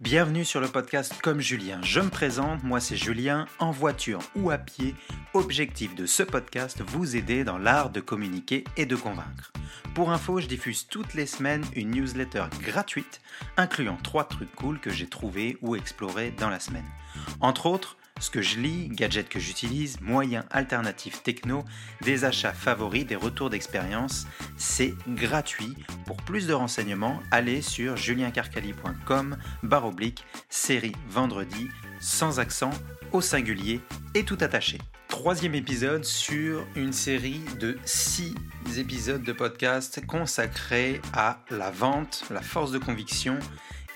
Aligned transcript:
Bienvenue 0.00 0.44
sur 0.44 0.60
le 0.60 0.66
podcast 0.66 1.14
Comme 1.22 1.40
Julien. 1.40 1.80
Je 1.82 2.00
me 2.00 2.10
présente, 2.10 2.64
moi 2.64 2.80
c'est 2.80 2.96
Julien, 2.96 3.46
en 3.60 3.70
voiture 3.70 4.18
ou 4.34 4.50
à 4.50 4.58
pied. 4.58 4.96
Objectif 5.34 5.94
de 5.94 6.04
ce 6.04 6.24
podcast, 6.24 6.82
vous 6.84 7.14
aider 7.14 7.44
dans 7.44 7.58
l'art 7.58 7.90
de 7.90 8.00
communiquer 8.00 8.64
et 8.76 8.86
de 8.86 8.96
convaincre. 8.96 9.52
Pour 9.94 10.10
info, 10.10 10.40
je 10.40 10.48
diffuse 10.48 10.88
toutes 10.88 11.14
les 11.14 11.26
semaines 11.26 11.64
une 11.76 11.92
newsletter 11.92 12.46
gratuite 12.60 13.20
incluant 13.56 13.96
trois 14.02 14.24
trucs 14.24 14.52
cool 14.56 14.80
que 14.80 14.90
j'ai 14.90 15.06
trouvés 15.06 15.58
ou 15.62 15.76
explorés 15.76 16.32
dans 16.32 16.50
la 16.50 16.58
semaine. 16.58 16.90
Entre 17.38 17.66
autres, 17.66 17.96
ce 18.20 18.30
que 18.30 18.42
je 18.42 18.60
lis, 18.60 18.88
gadgets 18.90 19.28
que 19.28 19.40
j'utilise, 19.40 20.00
moyens 20.00 20.44
alternatifs 20.50 21.22
techno, 21.22 21.64
des 22.02 22.24
achats 22.24 22.52
favoris, 22.52 23.04
des 23.04 23.16
retours 23.16 23.50
d'expérience, 23.50 24.26
c'est 24.56 24.94
gratuit. 25.08 25.74
Pour 26.06 26.16
plus 26.18 26.46
de 26.46 26.52
renseignements, 26.52 27.20
allez 27.30 27.60
sur 27.60 27.96
juliencarcali.com 27.96 29.36
barre 29.62 29.86
oblique 29.86 30.24
série 30.48 30.94
vendredi 31.08 31.68
sans 32.00 32.38
accent 32.38 32.70
au 33.12 33.20
singulier 33.20 33.80
et 34.14 34.24
tout 34.24 34.38
attaché. 34.40 34.78
Troisième 35.08 35.54
épisode 35.54 36.04
sur 36.04 36.66
une 36.76 36.92
série 36.92 37.40
de 37.60 37.78
six 37.84 38.34
épisodes 38.78 39.22
de 39.22 39.32
podcast 39.32 40.04
consacrés 40.06 41.00
à 41.12 41.40
la 41.50 41.70
vente, 41.70 42.24
la 42.30 42.42
force 42.42 42.70
de 42.72 42.78
conviction 42.78 43.38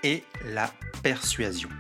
et 0.03 0.23
la 0.45 0.73
persuasion. 1.03 1.71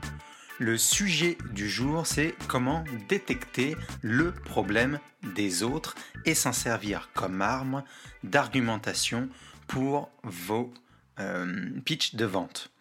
Le 0.60 0.76
sujet 0.76 1.38
du 1.52 1.68
jour, 1.68 2.04
c'est 2.04 2.34
comment 2.48 2.82
détecter 3.08 3.76
le 4.02 4.32
problème 4.32 4.98
des 5.36 5.62
autres 5.62 5.94
et 6.24 6.34
s'en 6.34 6.52
servir 6.52 7.10
comme 7.14 7.42
arme 7.42 7.84
d'argumentation 8.24 9.28
pour 9.68 10.10
vos 10.24 10.74
euh, 11.20 11.70
pitchs 11.84 12.16
de 12.16 12.24
vente. 12.24 12.72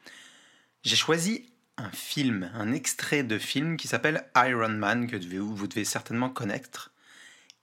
J'ai 0.81 0.95
choisi 0.95 1.53
un 1.78 1.92
film, 1.92 2.50
un 2.55 2.73
extrait 2.73 3.22
de 3.22 3.38
film 3.38 3.78
qui 3.78 3.88
s'appelle 3.88 4.25
Iron 4.36 4.70
Man, 4.70 5.05
que 5.05 5.17
vous 5.38 5.67
devez 5.67 5.86
certainement 5.86 6.31
connaître. 6.31 6.92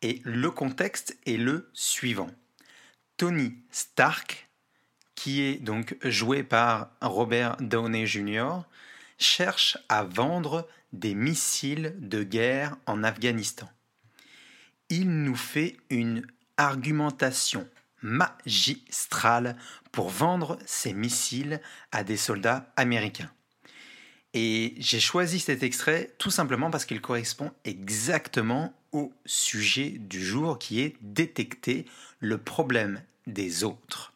Et 0.01 0.23
le 0.25 0.53
contexte 0.53 1.19
est 1.27 1.39
le 1.39 1.71
suivant. 1.73 2.31
Tony 3.17 3.57
Stark, 3.73 4.49
qui 5.17 5.43
est 5.43 5.57
donc 5.57 5.97
joué 6.05 6.45
par 6.45 6.93
Robert 7.01 7.57
Downey 7.57 8.07
Jr., 8.07 8.61
cherche 9.19 9.79
à 9.89 10.05
vendre 10.05 10.69
des 10.93 11.15
missiles 11.15 11.95
de 11.99 12.23
guerre 12.23 12.77
en 12.87 13.03
Afghanistan. 13.03 13.69
Il 14.91 15.11
nous 15.25 15.37
fait 15.37 15.77
une 15.91 16.27
argumentation 16.57 17.69
magistrale 18.03 19.57
pour 19.91 20.11
vendre 20.11 20.59
ces 20.67 20.93
missiles 20.93 21.61
à 21.91 22.05
des 22.05 22.17
soldats 22.17 22.73
américains. 22.77 23.31
Et 24.35 24.75
j'ai 24.79 25.01
choisi 25.01 25.39
cet 25.39 25.63
extrait 25.63 26.13
tout 26.19 26.31
simplement 26.31 26.71
parce 26.71 26.85
qu'il 26.85 27.01
correspond 27.01 27.53
exactement 27.65 28.75
au 28.93 29.13
sujet 29.25 29.91
du 29.91 30.25
jour 30.25 30.59
qui 30.59 30.81
est 30.81 30.97
détecter 31.01 31.87
le 32.19 32.39
problème 32.39 33.03
des 33.27 33.65
autres. 33.65 34.13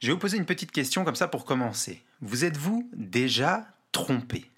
Je 0.00 0.06
vais 0.06 0.12
vous 0.14 0.18
poser 0.18 0.38
une 0.38 0.46
petite 0.46 0.72
question 0.72 1.04
comme 1.04 1.14
ça 1.14 1.28
pour 1.28 1.44
commencer. 1.44 2.02
Vous 2.22 2.44
êtes-vous 2.44 2.90
déjà 2.92 3.66
trompé? 3.92 4.50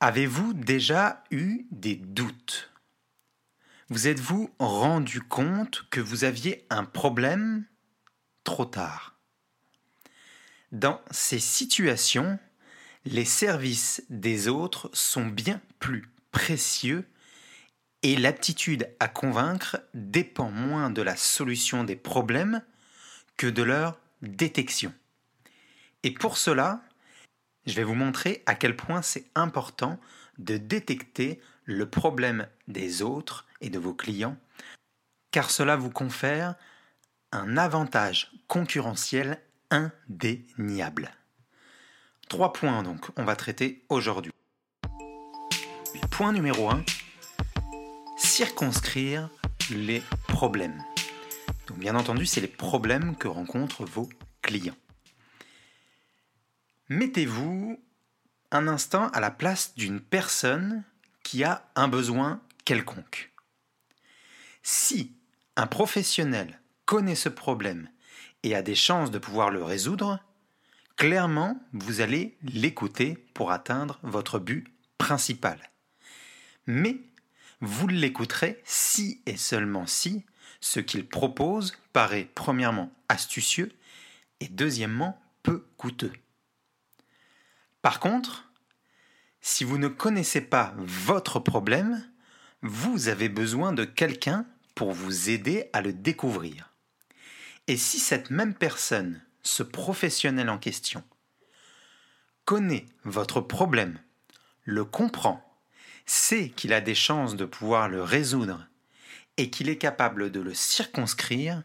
Avez-vous 0.00 0.52
déjà 0.52 1.24
eu 1.30 1.66
des 1.70 1.96
doutes? 1.96 2.70
Vous 3.88 4.06
êtes-vous 4.06 4.50
rendu 4.58 5.22
compte 5.22 5.86
que 5.88 6.00
vous 6.00 6.24
aviez 6.24 6.66
un 6.68 6.84
problème 6.84 7.64
trop 8.44 8.66
tard? 8.66 9.18
Dans 10.72 11.00
ces 11.10 11.38
situations, 11.38 12.38
les 13.06 13.24
services 13.24 14.02
des 14.10 14.48
autres 14.48 14.90
sont 14.92 15.24
bien 15.24 15.62
plus 15.78 16.12
précieux 16.32 17.08
et 18.02 18.16
l'aptitude 18.16 18.94
à 19.00 19.08
convaincre 19.08 19.80
dépend 19.94 20.50
moins 20.50 20.90
de 20.90 21.00
la 21.00 21.16
solution 21.16 21.82
des 21.82 21.96
problèmes 21.96 22.62
que 23.38 23.46
de 23.46 23.62
leur 23.62 23.98
détection. 24.20 24.92
Et 26.02 26.12
pour 26.12 26.38
cela, 26.38 26.82
je 27.66 27.74
vais 27.74 27.84
vous 27.84 27.94
montrer 27.94 28.42
à 28.46 28.54
quel 28.54 28.76
point 28.76 29.02
c'est 29.02 29.26
important 29.34 29.98
de 30.38 30.56
détecter 30.56 31.40
le 31.64 31.88
problème 31.88 32.46
des 32.68 33.02
autres 33.02 33.46
et 33.60 33.68
de 33.68 33.78
vos 33.78 33.94
clients, 33.94 34.36
car 35.30 35.50
cela 35.50 35.76
vous 35.76 35.90
confère 35.90 36.54
un 37.32 37.56
avantage 37.56 38.32
concurrentiel 38.46 39.42
indéniable. 39.70 41.10
Trois 42.28 42.52
points 42.52 42.82
donc 42.82 43.08
on 43.16 43.24
va 43.24 43.36
traiter 43.36 43.84
aujourd'hui. 43.88 44.32
Point 46.10 46.32
numéro 46.32 46.70
1, 46.70 46.84
circonscrire 48.16 49.28
les 49.70 50.02
problèmes. 50.26 50.82
Donc 51.66 51.78
bien 51.78 51.94
entendu, 51.94 52.24
c'est 52.24 52.40
les 52.40 52.48
problèmes 52.48 53.16
que 53.16 53.28
rencontrent 53.28 53.84
vos 53.84 54.08
clients. 54.42 54.76
Mettez-vous 56.90 57.78
un 58.50 58.66
instant 58.66 59.08
à 59.10 59.20
la 59.20 59.30
place 59.30 59.74
d'une 59.74 60.00
personne 60.00 60.84
qui 61.22 61.44
a 61.44 61.70
un 61.74 61.86
besoin 61.86 62.40
quelconque. 62.64 63.30
Si 64.62 65.12
un 65.56 65.66
professionnel 65.66 66.60
connaît 66.86 67.14
ce 67.14 67.28
problème 67.28 67.90
et 68.42 68.54
a 68.54 68.62
des 68.62 68.74
chances 68.74 69.10
de 69.10 69.18
pouvoir 69.18 69.50
le 69.50 69.62
résoudre, 69.62 70.18
clairement, 70.96 71.60
vous 71.74 72.00
allez 72.00 72.38
l'écouter 72.42 73.18
pour 73.34 73.52
atteindre 73.52 73.98
votre 74.02 74.38
but 74.38 74.72
principal. 74.96 75.70
Mais 76.66 76.96
vous 77.60 77.86
l'écouterez 77.86 78.62
si 78.64 79.20
et 79.26 79.36
seulement 79.36 79.86
si 79.86 80.24
ce 80.62 80.80
qu'il 80.80 81.06
propose 81.06 81.76
paraît 81.92 82.30
premièrement 82.34 82.90
astucieux 83.10 83.72
et 84.40 84.48
deuxièmement 84.48 85.20
peu 85.42 85.66
coûteux. 85.76 86.12
Par 87.82 88.00
contre, 88.00 88.50
si 89.40 89.64
vous 89.64 89.78
ne 89.78 89.88
connaissez 89.88 90.40
pas 90.40 90.74
votre 90.78 91.38
problème, 91.38 92.04
vous 92.62 93.08
avez 93.08 93.28
besoin 93.28 93.72
de 93.72 93.84
quelqu'un 93.84 94.46
pour 94.74 94.92
vous 94.92 95.30
aider 95.30 95.70
à 95.72 95.80
le 95.80 95.92
découvrir. 95.92 96.72
Et 97.66 97.76
si 97.76 97.98
cette 97.98 98.30
même 98.30 98.54
personne, 98.54 99.22
ce 99.42 99.62
professionnel 99.62 100.50
en 100.50 100.58
question, 100.58 101.04
connaît 102.44 102.86
votre 103.04 103.40
problème, 103.40 103.98
le 104.64 104.84
comprend, 104.84 105.44
sait 106.06 106.48
qu'il 106.50 106.72
a 106.72 106.80
des 106.80 106.94
chances 106.94 107.36
de 107.36 107.44
pouvoir 107.44 107.88
le 107.88 108.02
résoudre 108.02 108.66
et 109.36 109.50
qu'il 109.50 109.68
est 109.68 109.78
capable 109.78 110.30
de 110.30 110.40
le 110.40 110.54
circonscrire, 110.54 111.62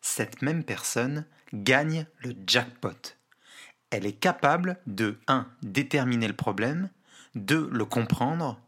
cette 0.00 0.42
même 0.42 0.64
personne 0.64 1.26
gagne 1.52 2.06
le 2.18 2.34
jackpot. 2.46 3.16
Elle 3.94 4.06
est 4.06 4.12
capable 4.12 4.76
de 4.88 5.20
1. 5.28 5.46
déterminer 5.62 6.26
le 6.26 6.34
problème, 6.34 6.90
2. 7.36 7.68
le 7.70 7.84
comprendre, 7.84 8.60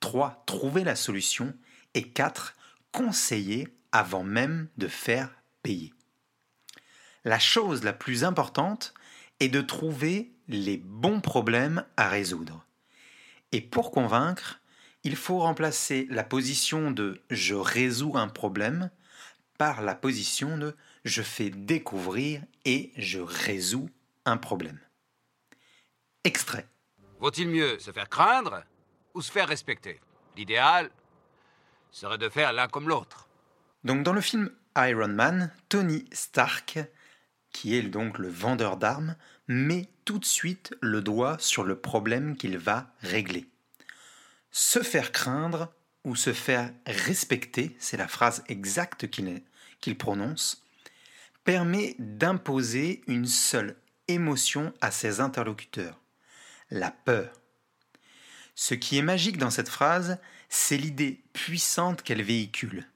3. 0.00 0.42
trouver 0.44 0.84
la 0.84 0.94
solution 0.94 1.54
et 1.94 2.02
4. 2.02 2.54
conseiller 2.92 3.66
avant 3.92 4.24
même 4.24 4.68
de 4.76 4.86
faire 4.86 5.30
payer. 5.62 5.94
La 7.24 7.38
chose 7.38 7.82
la 7.82 7.94
plus 7.94 8.24
importante 8.24 8.92
est 9.40 9.48
de 9.48 9.62
trouver 9.62 10.30
les 10.48 10.76
bons 10.76 11.22
problèmes 11.22 11.86
à 11.96 12.10
résoudre. 12.10 12.66
Et 13.52 13.62
pour 13.62 13.90
convaincre, 13.90 14.60
il 15.02 15.16
faut 15.16 15.38
remplacer 15.38 16.06
la 16.10 16.24
position 16.24 16.90
de 16.90 17.22
je 17.30 17.54
résous 17.54 18.18
un 18.18 18.28
problème 18.28 18.90
par 19.56 19.80
la 19.80 19.94
position 19.94 20.58
de 20.58 20.76
je 21.06 21.22
fais 21.22 21.48
découvrir 21.48 22.42
et 22.66 22.92
je 22.98 23.20
résous 23.20 23.88
un 24.26 24.36
problème. 24.36 24.78
Extrait. 26.24 26.66
Vaut-il 27.20 27.48
mieux 27.48 27.78
se 27.78 27.92
faire 27.92 28.08
craindre 28.08 28.64
ou 29.12 29.20
se 29.20 29.30
faire 29.30 29.46
respecter? 29.46 30.00
L'idéal 30.36 30.90
serait 31.90 32.18
de 32.18 32.28
faire 32.28 32.52
l'un 32.52 32.66
comme 32.66 32.88
l'autre. 32.88 33.28
Donc 33.84 34.02
dans 34.02 34.14
le 34.14 34.22
film 34.22 34.50
Iron 34.76 35.08
Man, 35.08 35.52
Tony 35.68 36.08
Stark, 36.12 36.78
qui 37.52 37.76
est 37.76 37.82
donc 37.82 38.18
le 38.18 38.28
vendeur 38.28 38.78
d'armes, 38.78 39.16
met 39.48 39.88
tout 40.04 40.18
de 40.18 40.24
suite 40.24 40.74
le 40.80 41.02
doigt 41.02 41.36
sur 41.38 41.62
le 41.62 41.78
problème 41.78 42.36
qu'il 42.36 42.58
va 42.58 42.86
régler. 43.00 43.46
Se 44.50 44.82
faire 44.82 45.12
craindre 45.12 45.72
ou 46.04 46.16
se 46.16 46.32
faire 46.32 46.72
respecter, 46.86 47.76
c'est 47.78 47.96
la 47.96 48.08
phrase 48.08 48.42
exacte 48.48 49.08
qu'il 49.08 49.98
prononce, 49.98 50.64
permet 51.44 51.94
d'imposer 51.98 53.02
une 53.06 53.26
seule 53.26 53.76
émotion 54.08 54.72
à 54.80 54.90
ses 54.90 55.20
interlocuteurs, 55.20 56.00
la 56.70 56.90
peur. 56.90 57.40
Ce 58.54 58.74
qui 58.74 58.98
est 58.98 59.02
magique 59.02 59.38
dans 59.38 59.50
cette 59.50 59.68
phrase, 59.68 60.18
c'est 60.48 60.76
l'idée 60.76 61.22
puissante 61.32 62.02
qu'elle 62.02 62.22
véhicule 62.22 62.86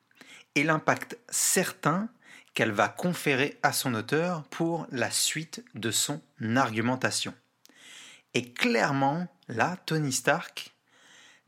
et 0.55 0.63
l'impact 0.63 1.19
certain 1.29 2.09
qu'elle 2.55 2.73
va 2.73 2.89
conférer 2.89 3.59
à 3.63 3.73
son 3.73 3.95
auteur 3.95 4.45
pour 4.45 4.87
la 4.91 5.11
suite 5.11 5.65
de 5.75 5.91
son 5.91 6.21
argumentation. 6.57 7.35
Et 8.35 8.53
clairement, 8.53 9.29
là, 9.49 9.77
Tony 9.87 10.13
Stark 10.13 10.75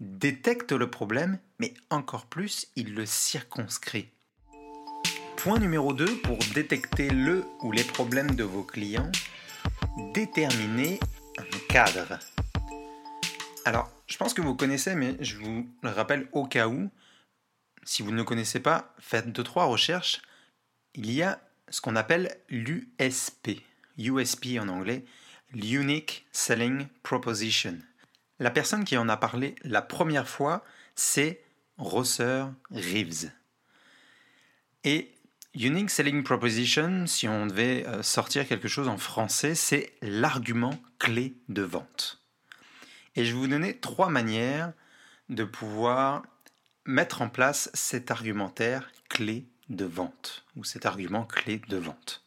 détecte 0.01 0.73
le 0.73 0.91
problème, 0.91 1.39
mais 1.59 1.75
encore 1.91 2.27
plus, 2.27 2.69
il 2.77 2.95
le 2.95 3.07
circonscrit. 3.07 4.09
Point 5.37 5.59
numéro 5.59 5.93
2 5.93 6.21
pour 6.23 6.39
détecter 6.55 7.11
le 7.11 7.45
ou 7.61 7.73
les 7.73 7.85
problèmes 7.85 8.35
de 8.35 8.45
vos 8.45 8.63
clients, 8.63 9.11
déterminer 10.15 11.01
Alors, 13.65 13.89
je 14.09 14.17
pense 14.17 14.35
que 14.35 14.43
vous 14.43 14.57
connaissez, 14.57 14.97
mais 14.97 15.17
je 15.21 15.37
vous 15.37 15.69
le 15.83 15.91
rappelle 15.91 16.27
au 16.33 16.45
cas 16.45 16.67
où, 16.67 16.91
si 17.85 18.03
vous 18.03 18.11
ne 18.11 18.17
le 18.17 18.25
connaissez 18.25 18.59
pas, 18.59 18.93
faites 18.99 19.31
deux 19.31 19.45
trois 19.45 19.67
recherches. 19.67 20.21
Il 20.95 21.13
y 21.13 21.23
a 21.23 21.41
ce 21.69 21.81
qu'on 21.81 21.95
appelle 21.95 22.37
l'USP, 22.49 23.63
USP 23.99 24.59
en 24.61 24.67
anglais, 24.67 25.05
l'Unique 25.53 26.27
Selling 26.33 26.89
Proposition. 27.05 27.79
La 28.41 28.51
personne 28.51 28.85
qui 28.85 28.97
en 28.97 29.09
a 29.09 29.17
parlé 29.17 29.55
la 29.63 29.83
première 29.83 30.29
fois, 30.29 30.65
c'est 30.97 31.41
Rosser 31.79 32.47
Reeves. 32.73 33.31
Et 34.83 35.13
Unique 35.55 35.91
Selling 35.91 36.23
Proposition, 36.23 37.07
si 37.07 37.27
on 37.27 37.47
devait 37.47 37.85
euh, 37.89 38.05
sortir 38.05 38.47
quelque 38.47 38.69
chose 38.69 38.87
en 38.87 38.99
français, 38.99 39.57
c'est 39.57 39.93
l'argument 40.01 40.79
clé 41.01 41.35
de 41.49 41.63
vente. 41.63 42.21
Et 43.17 43.25
je 43.25 43.33
vais 43.33 43.39
vous 43.41 43.49
donner 43.49 43.77
trois 43.77 44.11
manières 44.11 44.73
de 45.29 45.43
pouvoir 45.43 46.23
mettre 46.85 47.21
en 47.21 47.29
place 47.29 47.69
cet 47.75 48.13
argumentaire 48.13 48.93
clé 49.09 49.45
de 49.69 49.85
vente, 49.85 50.45
ou 50.55 50.63
cet 50.63 50.87
argument 50.87 51.25
clé 51.25 51.61
de 51.69 51.77
vente. 51.77 52.25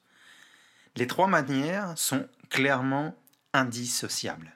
Les 0.98 1.08
trois 1.08 1.28
manières 1.28 1.98
sont 1.98 2.28
clairement 2.50 3.16
indissociables. 3.54 4.54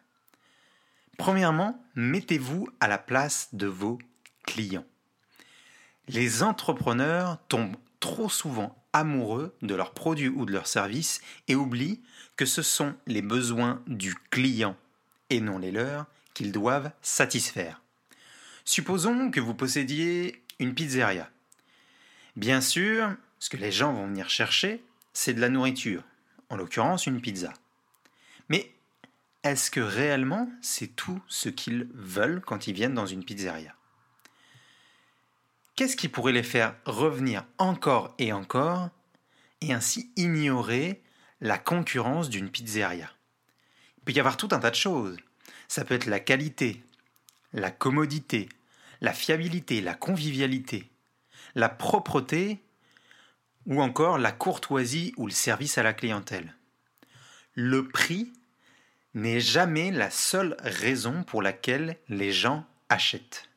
Premièrement, 1.17 1.81
mettez-vous 1.95 2.67
à 2.81 2.89
la 2.89 2.97
place 2.97 3.47
de 3.53 3.67
vos 3.67 3.97
clients. 4.45 4.85
Les 6.09 6.43
entrepreneurs 6.43 7.39
tombent 7.47 7.77
trop 7.99 8.29
souvent 8.29 8.75
amoureux 8.93 9.55
de 9.61 9.75
leurs 9.75 9.93
produits 9.93 10.29
ou 10.29 10.45
de 10.45 10.53
leurs 10.53 10.67
services 10.67 11.21
et 11.47 11.55
oublient 11.55 12.01
que 12.35 12.45
ce 12.45 12.61
sont 12.61 12.95
les 13.05 13.21
besoins 13.21 13.81
du 13.87 14.15
client 14.31 14.75
et 15.29 15.41
non 15.41 15.57
les 15.57 15.71
leurs 15.71 16.05
qu'ils 16.33 16.51
doivent 16.51 16.91
satisfaire. 17.01 17.81
Supposons 18.65 19.31
que 19.31 19.39
vous 19.39 19.53
possédiez 19.53 20.43
une 20.59 20.73
pizzeria. 20.73 21.29
Bien 22.35 22.61
sûr, 22.61 23.15
ce 23.39 23.49
que 23.49 23.57
les 23.57 23.71
gens 23.71 23.93
vont 23.93 24.07
venir 24.07 24.29
chercher, 24.29 24.83
c'est 25.13 25.33
de 25.33 25.41
la 25.41 25.49
nourriture, 25.49 26.03
en 26.49 26.57
l'occurrence 26.57 27.07
une 27.07 27.21
pizza. 27.21 27.53
Mais 28.49 28.71
est-ce 29.43 29.71
que 29.71 29.79
réellement 29.79 30.49
c'est 30.61 30.95
tout 30.95 31.21
ce 31.27 31.49
qu'ils 31.49 31.87
veulent 31.93 32.41
quand 32.41 32.67
ils 32.67 32.73
viennent 32.73 32.93
dans 32.93 33.05
une 33.05 33.23
pizzeria? 33.23 33.76
Qu'est-ce 35.77 35.95
qui 35.95 36.09
pourrait 36.09 36.33
les 36.33 36.41
faire 36.41 36.73
revenir 36.85 37.45
encore 37.59 38.15
et 38.17 38.33
encore 38.33 38.89
et 39.61 39.73
ainsi 39.73 40.11
ignorer 40.15 41.03
la 41.39 41.59
concurrence 41.59 42.31
d'une 42.31 42.49
pizzeria? 42.49 43.11
Il 43.99 44.03
peut 44.03 44.11
y 44.11 44.19
avoir 44.19 44.37
tout 44.37 44.49
un 44.53 44.57
tas 44.57 44.71
de 44.71 44.75
choses. 44.75 45.17
Ça 45.67 45.85
peut 45.85 45.93
être 45.93 46.07
la 46.07 46.19
qualité, 46.19 46.83
la 47.53 47.69
commodité, 47.69 48.49
la 49.01 49.13
fiabilité, 49.13 49.79
la 49.79 49.93
convivialité, 49.93 50.89
la 51.53 51.69
propreté 51.69 52.59
ou 53.67 53.79
encore 53.79 54.17
la 54.17 54.31
courtoisie 54.31 55.13
ou 55.15 55.27
le 55.27 55.31
service 55.31 55.77
à 55.77 55.83
la 55.83 55.93
clientèle. 55.93 56.55
Le 57.53 57.87
prix 57.87 58.33
n'est 59.13 59.39
jamais 59.39 59.91
la 59.91 60.09
seule 60.09 60.57
raison 60.59 61.23
pour 61.23 61.43
laquelle 61.43 61.99
les 62.09 62.31
gens 62.31 62.65
achètent. 62.89 63.47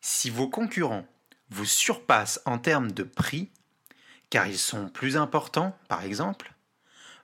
Si 0.00 0.28
vos 0.28 0.48
concurrents 0.48 1.06
vous 1.52 1.66
surpassent 1.66 2.40
en 2.46 2.58
termes 2.58 2.92
de 2.92 3.02
prix, 3.02 3.50
car 4.30 4.46
ils 4.46 4.58
sont 4.58 4.88
plus 4.88 5.16
importants 5.16 5.76
par 5.88 6.02
exemple, 6.02 6.54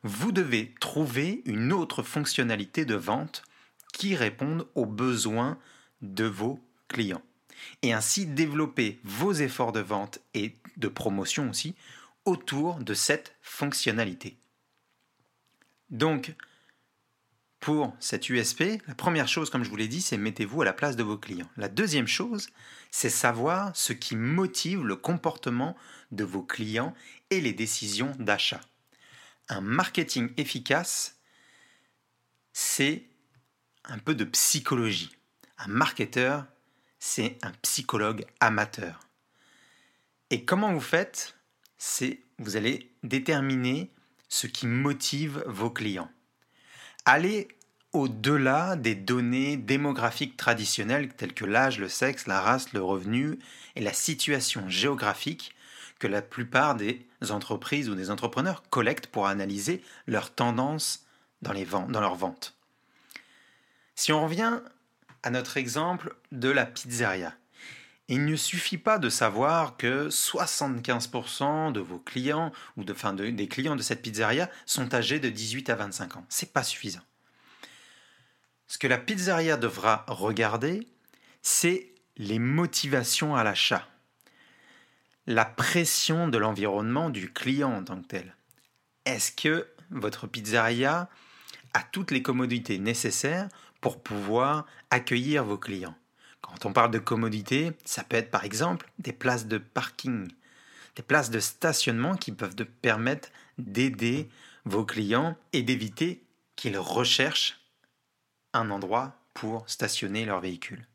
vous 0.03 0.31
devez 0.33 0.75
trouver 0.81 1.43
une 1.45 1.73
autre 1.73 2.03
fonctionnalité 2.03 2.85
de 2.85 2.95
vente 2.95 3.43
qui 3.93 4.15
réponde 4.15 4.69
aux 4.75 4.87
besoins 4.87 5.59
de 6.03 6.25
vos 6.25 6.61
clients. 6.87 7.23
Et 7.83 7.93
ainsi 7.93 8.27
développer 8.27 9.01
vos 9.03 9.33
efforts 9.33 9.73
de 9.73 9.81
vente 9.81 10.21
et 10.35 10.55
de 10.77 10.89
promotion 10.89 11.51
aussi 11.51 11.75
autour 12.25 12.77
de 12.77 12.95
cette 12.95 13.35
fonctionnalité. 13.43 14.37
Donc, 15.91 16.35
pour 17.61 17.95
cette 17.99 18.29
USP, 18.29 18.81
la 18.87 18.95
première 18.95 19.29
chose, 19.29 19.51
comme 19.51 19.65
je 19.65 19.71
vous 19.71 19.77
l'ai 19.77 19.89
dit, 19.89 20.01
c'est 20.01 20.17
mettez-vous 20.17 20.63
à 20.63 20.65
la 20.65 20.73
place 20.73 20.97
de 20.97 21.03
vos 21.03 21.19
clients. 21.19 21.51
La 21.57 21.69
deuxième 21.69 22.07
chose, 22.07 22.49
c'est 22.91 23.11
savoir 23.11 23.75
ce 23.77 23.93
qui 23.93 24.17
motive 24.17 24.85
le 24.85 24.97
comportement 24.97 25.77
de 26.13 26.25
vos 26.25 26.43
clients 26.43 26.95
et 27.31 27.41
les 27.41 27.53
décisions 27.53 28.13
d'achat. 28.19 28.61
Un 29.49 29.61
marketing 29.61 30.33
efficace, 30.37 31.19
c'est 32.53 33.05
un 33.85 33.99
peu 33.99 34.15
de 34.15 34.25
psychologie. 34.25 35.17
Un 35.59 35.69
marketeur, 35.69 36.47
c'est 36.99 37.39
un 37.43 37.53
psychologue 37.63 38.25
amateur. 38.41 39.01
Et 40.31 40.45
comment 40.45 40.73
vous 40.73 40.81
faites? 40.81 41.37
C'est 41.79 42.21
vous 42.39 42.57
allez 42.57 42.93
déterminer 43.03 43.91
ce 44.29 44.47
qui 44.47 44.67
motive 44.67 45.43
vos 45.47 45.71
clients. 45.71 46.11
Allez 47.11 47.49
au-delà 47.95 48.77
des 48.77 48.95
données 48.95 49.57
démographiques 49.57 50.37
traditionnelles 50.37 51.09
telles 51.09 51.33
que 51.33 51.47
l'âge, 51.47 51.79
le 51.79 51.89
sexe, 51.89 52.27
la 52.27 52.43
race, 52.43 52.75
le 52.75 52.83
revenu 52.83 53.39
et 53.77 53.81
la 53.81 53.95
situation 53.95 54.69
géographique 54.69 55.55
que 55.99 56.07
la 56.07 56.21
plupart 56.21 56.75
des 56.75 57.07
entreprises 57.31 57.89
ou 57.89 57.95
des 57.95 58.11
entrepreneurs 58.11 58.63
collectent 58.69 59.07
pour 59.07 59.27
analyser 59.27 59.83
leurs 60.07 60.35
tendances 60.35 61.07
dans 61.41 61.55
leurs 61.55 62.15
ventes. 62.15 62.55
Si 63.95 64.13
on 64.13 64.25
revient 64.25 64.61
à 65.23 65.31
notre 65.31 65.57
exemple 65.57 66.15
de 66.31 66.51
la 66.51 66.67
pizzeria, 66.67 67.33
il 68.09 68.25
ne 68.25 68.37
suffit 68.37 68.79
pas 68.79 68.99
de 68.99 69.11
savoir 69.11 69.77
que 69.77 70.09
75% 70.09 71.73
de 71.73 71.81
vos 71.81 71.99
clients 71.99 72.53
ou 72.77 72.85
de, 72.85 73.31
des 73.31 73.49
clients 73.49 73.77
de 73.77 73.83
cette 73.83 74.03
pizzeria 74.03 74.51
sont 74.65 74.95
âgés 74.95 75.21
de 75.21 75.29
18 75.29 75.69
à 75.69 75.75
25 75.75 76.17
ans. 76.17 76.25
C'est 76.31 76.53
pas 76.53 76.63
suffisant. 76.63 77.03
Ce 78.67 78.79
que 78.79 78.87
la 78.87 78.99
pizzeria 78.99 79.59
devra 79.59 80.05
regarder, 80.09 80.87
c'est 81.43 81.93
les 82.17 82.39
motivations 82.39 83.37
à 83.37 83.45
l'achat, 83.45 83.87
la 85.27 85.45
pression 85.45 86.29
de 86.29 86.39
l'environnement 86.39 87.11
du 87.11 87.31
client 87.31 87.73
en 87.73 87.85
tant 87.85 88.01
que 88.01 88.07
tel. 88.07 88.37
Est-ce 89.05 89.33
que 89.33 89.69
votre 89.91 90.27
pizzeria 90.27 91.09
a 91.75 91.83
toutes 91.83 92.11
les 92.11 92.23
commodités 92.23 92.79
nécessaires 92.79 93.49
pour 93.81 94.03
pouvoir 94.03 94.67
accueillir 94.91 95.45
vos 95.45 95.59
clients? 95.59 95.97
Quand 96.41 96.67
on 96.67 96.73
parle 96.73 96.91
de 96.91 96.99
commodité, 96.99 97.73
ça 97.85 98.05
peut 98.05 98.17
être 98.17 98.31
par 98.31 98.45
exemple 98.45 98.91
des 98.99 99.13
places 99.13 99.47
de 99.47 99.59
parking, 99.59 100.29
des 100.97 101.03
places 101.03 101.31
de 101.31 101.41
stationnement 101.41 102.17
qui 102.17 102.33
peuvent 102.33 102.55
permettre 102.83 103.29
d'aider 103.59 104.29
vos 104.65 104.85
clients 104.85 105.37
et 105.53 105.63
d'éviter 105.63 106.23
qu'ils 106.57 106.79
recherchent 106.79 107.61
un 108.53 108.71
endroit 108.71 109.15
pour 109.35 109.69
stationner 109.69 110.25
leur 110.25 110.41
véhicule. 110.41 110.87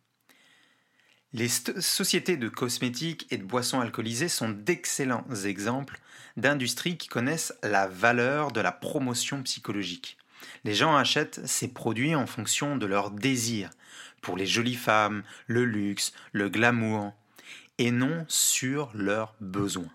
Les 1.34 1.48
sociétés 1.48 2.38
de 2.38 2.48
cosmétiques 2.48 3.26
et 3.32 3.38
de 3.38 3.44
boissons 3.44 3.80
alcoolisées 3.80 4.28
sont 4.28 4.50
d'excellents 4.50 5.26
exemples 5.46 6.00
d'industries 6.38 6.98
qui 6.98 7.08
connaissent 7.08 7.54
la 7.64 7.88
valeur 7.88 8.52
de 8.52 8.62
la 8.62 8.72
promotion 8.72 9.42
psychologique. 9.42 10.18
Les 10.64 10.76
gens 10.76 10.96
achètent 10.96 11.42
ces 11.48 11.70
produits 11.70 12.14
en 12.14 12.28
fonction 12.28 12.76
de 12.78 12.86
leur 12.86 13.10
désir 13.10 13.72
pour 14.24 14.38
les 14.38 14.48
jolies 14.48 14.74
femmes, 14.74 15.22
le 15.46 15.66
luxe, 15.66 16.14
le 16.32 16.50
glamour, 16.50 17.14
et 17.78 17.92
non 17.92 18.26
sur 18.28 18.90
leurs 18.96 19.36
besoins. 19.40 19.92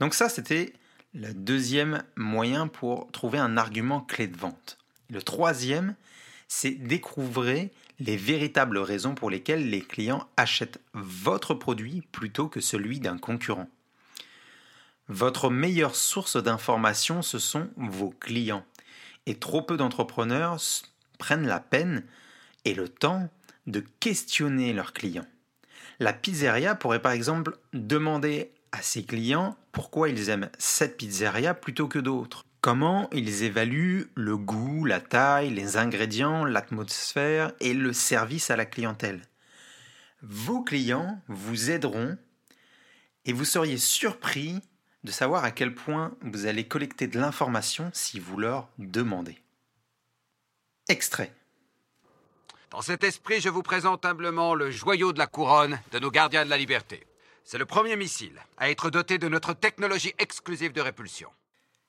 Donc 0.00 0.12
ça, 0.12 0.28
c'était 0.28 0.74
le 1.14 1.32
deuxième 1.32 2.02
moyen 2.16 2.66
pour 2.66 3.10
trouver 3.12 3.38
un 3.38 3.56
argument 3.56 4.00
clé 4.00 4.26
de 4.26 4.36
vente. 4.36 4.78
Le 5.08 5.22
troisième, 5.22 5.94
c'est 6.48 6.70
découvrir 6.72 7.68
les 8.00 8.16
véritables 8.16 8.78
raisons 8.78 9.14
pour 9.14 9.30
lesquelles 9.30 9.68
les 9.70 9.82
clients 9.82 10.26
achètent 10.36 10.80
votre 10.94 11.54
produit 11.54 12.02
plutôt 12.12 12.48
que 12.48 12.60
celui 12.60 12.98
d'un 13.00 13.18
concurrent. 13.18 13.68
Votre 15.08 15.50
meilleure 15.50 15.96
source 15.96 16.36
d'information, 16.36 17.22
ce 17.22 17.38
sont 17.38 17.68
vos 17.76 18.10
clients. 18.10 18.64
Et 19.26 19.34
trop 19.34 19.60
peu 19.60 19.76
d'entrepreneurs 19.76 20.58
prennent 21.18 21.46
la 21.46 21.60
peine 21.60 22.04
et 22.64 22.74
le 22.74 22.88
temps 22.88 23.28
de 23.66 23.84
questionner 24.00 24.72
leurs 24.72 24.92
clients. 24.92 25.26
La 25.98 26.12
pizzeria 26.12 26.74
pourrait 26.74 27.02
par 27.02 27.12
exemple 27.12 27.58
demander 27.72 28.52
à 28.72 28.82
ses 28.82 29.04
clients 29.04 29.56
pourquoi 29.72 30.08
ils 30.08 30.30
aiment 30.30 30.50
cette 30.58 30.96
pizzeria 30.96 31.54
plutôt 31.54 31.88
que 31.88 31.98
d'autres. 31.98 32.44
Comment 32.60 33.08
ils 33.10 33.42
évaluent 33.42 34.10
le 34.14 34.36
goût, 34.36 34.84
la 34.84 35.00
taille, 35.00 35.50
les 35.50 35.76
ingrédients, 35.76 36.44
l'atmosphère 36.44 37.52
et 37.60 37.72
le 37.72 37.92
service 37.92 38.50
à 38.50 38.56
la 38.56 38.66
clientèle. 38.66 39.22
Vos 40.22 40.62
clients 40.62 41.20
vous 41.28 41.70
aideront 41.70 42.18
et 43.24 43.32
vous 43.32 43.46
seriez 43.46 43.78
surpris 43.78 44.60
de 45.04 45.10
savoir 45.10 45.44
à 45.44 45.50
quel 45.50 45.74
point 45.74 46.14
vous 46.20 46.46
allez 46.46 46.68
collecter 46.68 47.06
de 47.06 47.18
l'information 47.18 47.90
si 47.94 48.20
vous 48.20 48.38
leur 48.38 48.68
demandez. 48.78 49.38
Extrait. 50.88 51.32
Dans 52.70 52.82
cet 52.82 53.02
esprit, 53.02 53.40
je 53.40 53.48
vous 53.48 53.64
présente 53.64 54.04
humblement 54.04 54.54
le 54.54 54.70
joyau 54.70 55.12
de 55.12 55.18
la 55.18 55.26
couronne 55.26 55.80
de 55.90 55.98
nos 55.98 56.12
gardiens 56.12 56.44
de 56.44 56.50
la 56.50 56.56
liberté. 56.56 57.04
C'est 57.42 57.58
le 57.58 57.66
premier 57.66 57.96
missile 57.96 58.40
à 58.58 58.70
être 58.70 58.90
doté 58.90 59.18
de 59.18 59.28
notre 59.28 59.54
technologie 59.54 60.14
exclusive 60.18 60.72
de 60.72 60.80
répulsion. 60.80 61.28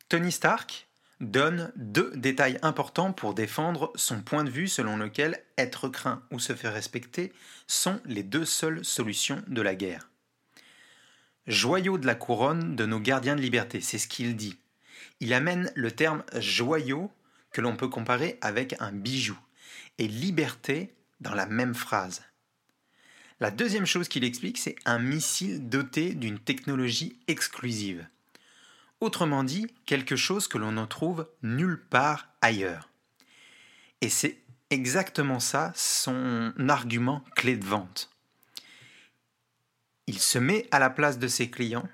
Tony 0.09 0.31
Stark 0.31 0.87
donne 1.19 1.71
deux 1.75 2.11
détails 2.15 2.57
importants 2.63 3.13
pour 3.13 3.35
défendre 3.35 3.91
son 3.93 4.23
point 4.23 4.43
de 4.43 4.49
vue 4.49 4.67
selon 4.67 4.97
lequel 4.97 5.43
être 5.55 5.87
craint 5.87 6.23
ou 6.31 6.39
se 6.39 6.55
faire 6.55 6.73
respecter 6.73 7.31
sont 7.67 8.01
les 8.05 8.23
deux 8.23 8.45
seules 8.45 8.83
solutions 8.83 9.43
de 9.47 9.61
la 9.61 9.75
guerre. 9.75 10.09
Joyau 11.45 11.99
de 11.99 12.07
la 12.07 12.15
couronne 12.15 12.75
de 12.75 12.87
nos 12.87 12.99
gardiens 12.99 13.35
de 13.35 13.41
liberté, 13.41 13.81
c'est 13.81 13.99
ce 13.99 14.07
qu'il 14.07 14.35
dit. 14.35 14.57
Il 15.19 15.35
amène 15.35 15.71
le 15.75 15.91
terme 15.91 16.23
joyau 16.37 17.11
que 17.51 17.61
l'on 17.61 17.75
peut 17.75 17.87
comparer 17.87 18.39
avec 18.41 18.75
un 18.79 18.91
bijou 18.91 19.37
et 19.97 20.07
liberté 20.07 20.93
dans 21.19 21.33
la 21.33 21.45
même 21.45 21.75
phrase. 21.75 22.23
La 23.39 23.51
deuxième 23.51 23.85
chose 23.85 24.07
qu'il 24.07 24.23
explique, 24.23 24.57
c'est 24.57 24.75
un 24.85 24.99
missile 24.99 25.67
doté 25.67 26.13
d'une 26.13 26.39
technologie 26.39 27.19
exclusive. 27.27 28.07
Autrement 28.99 29.43
dit, 29.43 29.67
quelque 29.85 30.15
chose 30.15 30.47
que 30.47 30.59
l'on 30.59 30.71
ne 30.71 30.85
trouve 30.85 31.27
nulle 31.41 31.81
part 31.89 32.27
ailleurs. 32.41 32.89
Et 34.01 34.09
c'est 34.09 34.37
exactement 34.69 35.39
ça 35.39 35.71
son 35.75 36.53
argument 36.69 37.23
clé 37.35 37.57
de 37.57 37.65
vente. 37.65 38.11
Il 40.07 40.19
se 40.19 40.37
met 40.37 40.67
à 40.71 40.79
la 40.79 40.89
place 40.89 41.19
de 41.19 41.27
ses 41.27 41.49
clients, 41.49 41.87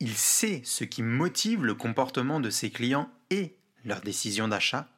il 0.00 0.14
sait 0.14 0.60
ce 0.64 0.84
qui 0.84 1.02
motive 1.02 1.64
le 1.64 1.74
comportement 1.74 2.38
de 2.38 2.50
ses 2.50 2.70
clients 2.70 3.10
et 3.30 3.56
leur 3.84 4.02
décision 4.02 4.48
d'achat, 4.48 4.88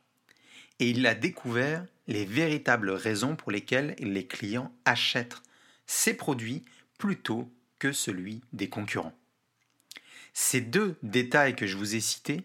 et 0.80 0.90
il 0.90 1.06
a 1.06 1.14
découvert 1.14 1.84
les 2.06 2.24
véritables 2.24 2.90
raisons 2.90 3.36
pour 3.36 3.52
lesquelles 3.52 3.94
les 3.98 4.26
clients 4.26 4.72
achètent 4.84 5.42
ces 5.86 6.14
produits 6.14 6.64
plutôt 6.98 7.50
que 7.78 7.92
celui 7.92 8.42
des 8.52 8.68
concurrents. 8.68 9.16
Ces 10.34 10.60
deux 10.60 10.96
détails 11.02 11.56
que 11.56 11.66
je 11.66 11.76
vous 11.76 11.96
ai 11.96 12.00
cités, 12.00 12.44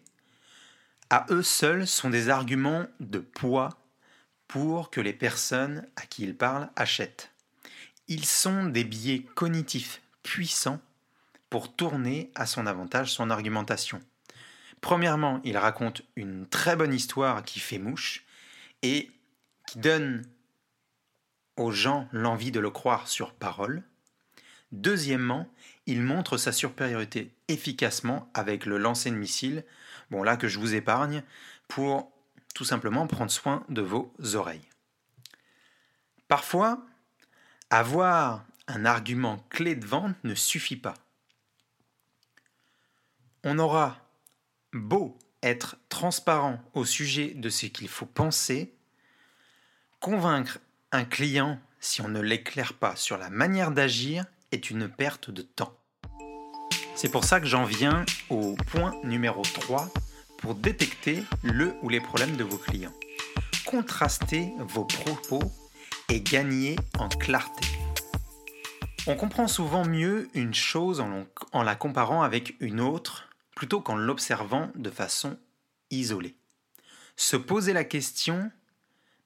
à 1.10 1.26
eux 1.30 1.44
seuls, 1.44 1.88
sont 1.88 2.10
des 2.10 2.30
arguments 2.30 2.88
de 3.00 3.20
poids 3.20 3.70
pour 4.48 4.90
que 4.90 5.02
les 5.02 5.14
personnes 5.14 5.88
à 5.96 6.06
qui 6.06 6.24
ils 6.24 6.36
parlent 6.36 6.70
achètent. 6.76 7.32
Ils 8.08 8.26
sont 8.26 8.66
des 8.66 8.84
biais 8.84 9.24
cognitifs 9.36 10.02
puissants 10.24 10.82
pour 11.50 11.76
tourner 11.76 12.32
à 12.36 12.46
son 12.46 12.66
avantage 12.66 13.14
son 13.14 13.30
argumentation. 13.30 14.02
Premièrement, 14.82 15.40
il 15.44 15.58
raconte 15.58 16.02
une 16.16 16.48
très 16.48 16.76
bonne 16.76 16.94
histoire 16.94 17.44
qui 17.44 17.60
fait 17.60 17.78
mouche 17.78 18.23
et 18.84 19.10
qui 19.68 19.80
donne 19.80 20.24
aux 21.58 21.72
gens 21.72 22.08
l'envie 22.12 22.52
de 22.52 22.60
le 22.60 22.70
croire 22.70 23.08
sur 23.08 23.34
parole. 23.34 23.84
Deuxièmement, 24.72 25.52
il 25.86 26.02
montre 26.02 26.38
sa 26.38 26.52
supériorité 26.52 27.32
efficacement 27.48 28.30
avec 28.34 28.66
le 28.66 28.78
lancer 28.78 29.10
de 29.10 29.16
missile, 29.16 29.64
bon 30.12 30.24
là 30.24 30.38
que 30.38 30.48
je 30.48 30.60
vous 30.60 30.76
épargne, 30.76 31.24
pour 31.68 32.12
tout 32.54 32.66
simplement 32.66 33.08
prendre 33.08 33.32
soin 33.32 33.64
de 33.70 33.82
vos 33.82 34.14
oreilles. 34.36 34.68
Parfois, 36.28 36.86
avoir 37.70 38.46
un 38.68 38.86
argument 38.86 39.46
clé 39.50 39.76
de 39.76 39.86
vente 39.86 40.16
ne 40.24 40.36
suffit 40.36 40.78
pas. 40.78 40.96
On 43.44 43.60
aura 43.60 44.00
beau 44.72 45.18
être 45.44 45.76
transparent 45.90 46.60
au 46.74 46.86
sujet 46.86 47.34
de 47.36 47.50
ce 47.50 47.68
qu'il 47.68 47.88
faut 47.88 48.06
penser, 48.06 48.74
convaincre 50.00 50.60
un 50.92 51.06
client 51.06 51.60
si 51.80 52.02
on 52.02 52.08
ne 52.08 52.22
l'éclaire 52.22 52.74
pas 52.74 52.96
sur 52.96 53.18
la 53.18 53.30
manière 53.30 53.72
d'agir 53.72 54.26
est 54.52 54.70
une 54.70 54.88
perte 54.88 55.30
de 55.30 55.42
temps. 55.42 55.78
C'est 56.96 57.10
pour 57.10 57.26
ça 57.26 57.40
que 57.40 57.48
j'en 57.48 57.66
viens 57.66 58.06
au 58.30 58.56
point 58.68 58.94
numéro 59.04 59.42
3 59.42 59.90
pour 60.38 60.56
détecter 60.56 61.24
le 61.42 61.76
ou 61.82 61.90
les 61.90 62.00
problèmes 62.00 62.38
de 62.38 62.44
vos 62.44 62.58
clients. 62.58 62.94
Contrastez 63.66 64.54
vos 64.60 64.86
propos 64.86 65.42
et 66.10 66.22
gagnez 66.22 66.76
en 67.00 67.10
clarté. 67.10 67.68
On 69.08 69.16
comprend 69.16 69.48
souvent 69.48 69.86
mieux 69.86 70.30
une 70.34 70.54
chose 70.54 71.02
en, 71.02 71.64
la 71.64 71.76
comparant 71.76 72.22
avec 72.22 72.56
une 72.62 72.80
autre 72.80 73.30
plutôt 73.56 73.82
qu'en 73.82 73.96
l'observant 73.96 74.72
de 74.76 74.90
façon 74.90 75.38
isolée. 75.92 76.36
Se 77.16 77.36
poser 77.36 77.74
la 77.74 77.84
question, 77.84 78.52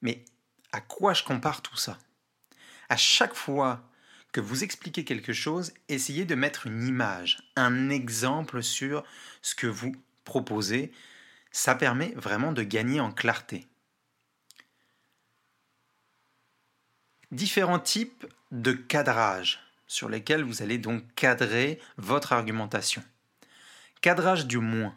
mais 0.02 0.24
à 0.72 0.80
quoi 0.80 1.14
je 1.14 1.24
compare 1.24 1.62
tout 1.62 1.76
ça? 1.76 1.98
À 2.88 2.96
chaque 2.96 3.34
fois 3.34 3.82
que 4.32 4.40
vous 4.40 4.64
expliquez 4.64 5.04
quelque 5.04 5.32
chose, 5.32 5.72
essayez 5.88 6.24
de 6.24 6.34
mettre 6.34 6.66
une 6.66 6.86
image, 6.86 7.42
un 7.56 7.88
exemple 7.88 8.62
sur 8.62 9.04
ce 9.42 9.54
que 9.54 9.66
vous 9.66 9.92
proposez. 10.24 10.92
Ça 11.50 11.74
permet 11.74 12.12
vraiment 12.14 12.52
de 12.52 12.62
gagner 12.62 13.00
en 13.00 13.10
clarté. 13.10 13.66
Différents 17.30 17.78
types 17.78 18.26
de 18.52 18.72
cadrage 18.72 19.60
sur 19.86 20.08
lesquels 20.08 20.44
vous 20.44 20.62
allez 20.62 20.78
donc 20.78 21.02
cadrer 21.14 21.80
votre 21.96 22.32
argumentation. 22.32 23.02
Cadrage 24.00 24.46
du 24.46 24.58
moins. 24.58 24.94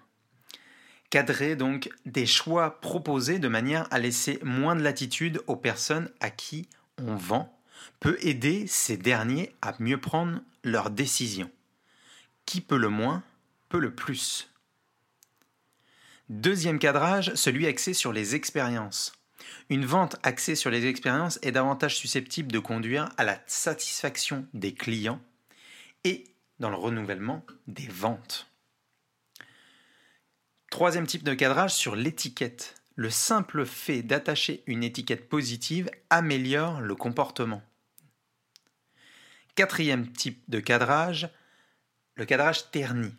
Cadrer 1.09 1.55
donc 1.55 1.89
des 2.05 2.25
choix 2.25 2.79
proposés 2.79 3.39
de 3.39 3.47
manière 3.47 3.87
à 3.91 3.99
laisser 3.99 4.39
moins 4.43 4.75
de 4.75 4.83
latitude 4.83 5.41
aux 5.47 5.55
personnes 5.55 6.09
à 6.19 6.29
qui 6.29 6.69
on 6.97 7.15
vend 7.15 7.57
peut 7.99 8.17
aider 8.21 8.67
ces 8.67 8.97
derniers 8.97 9.55
à 9.61 9.73
mieux 9.79 9.99
prendre 9.99 10.41
leurs 10.63 10.91
décisions. 10.91 11.51
Qui 12.45 12.61
peut 12.61 12.77
le 12.77 12.89
moins, 12.89 13.23
peut 13.69 13.79
le 13.79 13.93
plus. 13.93 14.51
Deuxième 16.29 16.79
cadrage, 16.79 17.33
celui 17.33 17.67
axé 17.67 17.93
sur 17.93 18.13
les 18.13 18.35
expériences. 18.35 19.13
Une 19.69 19.85
vente 19.85 20.15
axée 20.23 20.55
sur 20.55 20.69
les 20.69 20.85
expériences 20.85 21.39
est 21.41 21.51
davantage 21.51 21.97
susceptible 21.97 22.51
de 22.51 22.59
conduire 22.59 23.09
à 23.17 23.23
la 23.23 23.41
satisfaction 23.47 24.47
des 24.53 24.73
clients 24.73 25.21
et 26.03 26.23
dans 26.59 26.69
le 26.69 26.75
renouvellement 26.75 27.43
des 27.67 27.87
ventes. 27.87 28.50
Troisième 30.71 31.05
type 31.05 31.25
de 31.25 31.33
cadrage 31.33 31.73
sur 31.73 31.97
l'étiquette. 31.97 32.75
Le 32.95 33.09
simple 33.09 33.65
fait 33.65 34.03
d'attacher 34.03 34.63
une 34.67 34.85
étiquette 34.85 35.27
positive 35.27 35.91
améliore 36.09 36.79
le 36.79 36.95
comportement. 36.95 37.61
Quatrième 39.55 40.09
type 40.13 40.41
de 40.47 40.61
cadrage, 40.61 41.29
le 42.15 42.23
cadrage 42.23 42.71
terni. 42.71 43.13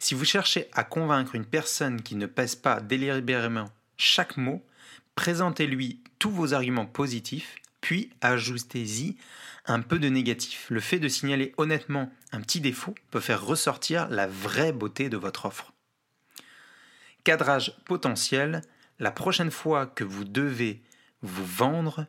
Si 0.00 0.14
vous 0.14 0.24
cherchez 0.24 0.68
à 0.72 0.82
convaincre 0.82 1.36
une 1.36 1.46
personne 1.46 2.02
qui 2.02 2.16
ne 2.16 2.26
pèse 2.26 2.56
pas 2.56 2.80
délibérément 2.80 3.70
chaque 3.96 4.36
mot, 4.36 4.60
présentez-lui 5.14 6.02
tous 6.18 6.32
vos 6.32 6.52
arguments 6.52 6.84
positifs, 6.84 7.62
puis 7.80 8.10
ajoutez-y 8.22 9.16
un 9.66 9.82
peu 9.82 10.00
de 10.00 10.08
négatif. 10.08 10.66
Le 10.68 10.80
fait 10.80 10.98
de 10.98 11.06
signaler 11.06 11.54
honnêtement 11.58 12.10
un 12.32 12.40
petit 12.40 12.60
défaut 12.60 12.96
peut 13.12 13.20
faire 13.20 13.46
ressortir 13.46 14.08
la 14.08 14.26
vraie 14.26 14.72
beauté 14.72 15.08
de 15.08 15.16
votre 15.16 15.44
offre. 15.44 15.72
Cadrage 17.28 17.74
potentiel, 17.84 18.62
la 18.98 19.10
prochaine 19.10 19.50
fois 19.50 19.86
que 19.86 20.02
vous 20.02 20.24
devez 20.24 20.80
vous 21.20 21.44
vendre, 21.44 22.06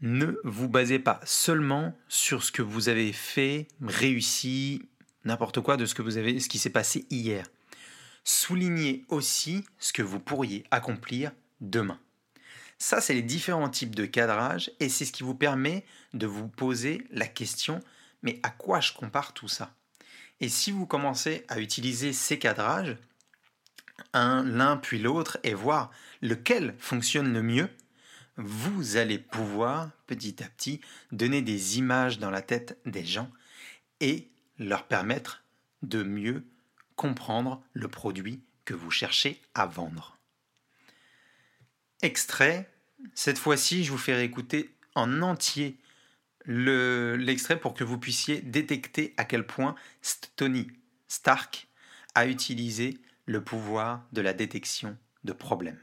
ne 0.00 0.36
vous 0.44 0.68
basez 0.68 1.00
pas 1.00 1.18
seulement 1.24 1.92
sur 2.06 2.44
ce 2.44 2.52
que 2.52 2.62
vous 2.62 2.88
avez 2.88 3.12
fait, 3.12 3.66
réussi, 3.82 4.88
n'importe 5.24 5.60
quoi 5.60 5.76
de 5.76 5.86
ce 5.86 5.96
que 5.96 6.02
vous 6.02 6.18
avez, 6.18 6.38
ce 6.38 6.48
qui 6.48 6.60
s'est 6.60 6.70
passé 6.70 7.04
hier. 7.10 7.48
Soulignez 8.22 9.04
aussi 9.08 9.64
ce 9.80 9.92
que 9.92 10.02
vous 10.02 10.20
pourriez 10.20 10.62
accomplir 10.70 11.32
demain. 11.60 11.98
Ça, 12.78 13.00
c'est 13.00 13.12
les 13.12 13.22
différents 13.22 13.70
types 13.70 13.96
de 13.96 14.06
cadrage 14.06 14.70
et 14.78 14.88
c'est 14.88 15.04
ce 15.04 15.10
qui 15.10 15.24
vous 15.24 15.34
permet 15.34 15.84
de 16.14 16.28
vous 16.28 16.46
poser 16.46 17.04
la 17.10 17.26
question 17.26 17.80
mais 18.22 18.38
à 18.44 18.50
quoi 18.50 18.78
je 18.78 18.92
compare 18.92 19.34
tout 19.34 19.48
ça? 19.48 19.74
Et 20.38 20.48
si 20.48 20.70
vous 20.70 20.86
commencez 20.86 21.44
à 21.48 21.58
utiliser 21.58 22.12
ces 22.12 22.38
cadrages, 22.38 22.96
un, 24.12 24.44
l'un 24.44 24.76
puis 24.76 24.98
l'autre, 24.98 25.38
et 25.42 25.54
voir 25.54 25.90
lequel 26.22 26.74
fonctionne 26.78 27.32
le 27.32 27.42
mieux, 27.42 27.68
vous 28.36 28.96
allez 28.96 29.18
pouvoir 29.18 29.90
petit 30.06 30.42
à 30.42 30.48
petit 30.48 30.80
donner 31.12 31.42
des 31.42 31.78
images 31.78 32.18
dans 32.18 32.30
la 32.30 32.42
tête 32.42 32.78
des 32.84 33.04
gens 33.04 33.30
et 34.00 34.28
leur 34.58 34.86
permettre 34.86 35.42
de 35.82 36.02
mieux 36.02 36.44
comprendre 36.96 37.62
le 37.72 37.88
produit 37.88 38.42
que 38.64 38.74
vous 38.74 38.90
cherchez 38.90 39.40
à 39.54 39.66
vendre. 39.66 40.18
Extrait, 42.02 42.70
cette 43.14 43.38
fois-ci 43.38 43.84
je 43.84 43.92
vous 43.92 43.98
ferai 43.98 44.24
écouter 44.24 44.74
en 44.94 45.22
entier 45.22 45.78
l'extrait 46.46 47.58
pour 47.58 47.74
que 47.74 47.84
vous 47.84 47.98
puissiez 47.98 48.40
détecter 48.40 49.14
à 49.16 49.24
quel 49.24 49.46
point 49.46 49.74
Tony 50.36 50.68
Stark 51.08 51.68
a 52.14 52.26
utilisé 52.26 52.98
le 53.26 53.42
pouvoir 53.42 54.00
de 54.12 54.20
la 54.20 54.32
détection 54.32 54.96
de 55.24 55.32
problèmes. 55.32 55.80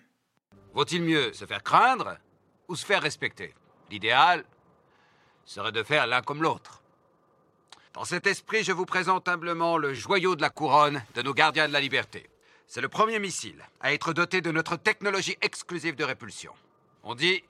Vaut-il 0.73 1.03
mieux 1.03 1.33
se 1.33 1.45
faire 1.45 1.61
craindre 1.61 2.17
ou 2.67 2.75
se 2.75 2.85
faire 2.85 3.01
respecter? 3.01 3.53
L'idéal 3.91 4.43
serait 5.45 5.73
de 5.73 5.83
faire 5.83 6.07
l'un 6.07 6.21
comme 6.21 6.41
l'autre. 6.41 6.81
Dans 7.93 8.05
cet 8.05 8.25
esprit, 8.25 8.63
je 8.63 8.71
vous 8.71 8.85
présente 8.85 9.27
humblement 9.27 9.77
le 9.77 9.93
joyau 9.93 10.35
de 10.35 10.41
la 10.41 10.49
couronne 10.49 11.03
de 11.13 11.21
nos 11.21 11.33
gardiens 11.33 11.67
de 11.67 11.73
la 11.73 11.81
liberté. 11.81 12.27
C'est 12.65 12.81
le 12.81 12.89
premier 12.89 13.19
missile 13.19 13.61
à 13.81 13.93
être 13.93 14.13
doté 14.13 14.41
de 14.41 14.51
notre 14.51 14.77
technologie 14.77 15.37
exclusive 15.41 15.95
de 15.95 16.03
répulsion. 16.03 16.53
On 17.03 17.13
dit 17.13 17.43